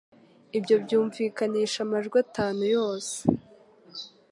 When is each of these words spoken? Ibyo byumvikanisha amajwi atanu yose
Ibyo 0.57 0.75
byumvikanisha 0.83 1.79
amajwi 1.85 2.15
atanu 2.25 2.61
yose 2.75 3.15